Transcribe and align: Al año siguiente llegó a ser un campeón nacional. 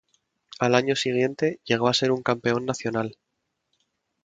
Al 0.57 0.73
año 0.73 0.95
siguiente 0.95 1.59
llegó 1.63 1.87
a 1.87 1.93
ser 1.93 2.09
un 2.11 2.23
campeón 2.23 2.65
nacional. 2.65 3.19